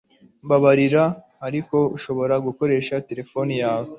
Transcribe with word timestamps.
Mbabarira 0.45 1.03
ariko 1.47 1.77
nshobora 1.95 2.35
gukoresha 2.45 2.95
terefone 3.09 3.53
yawe 3.63 3.89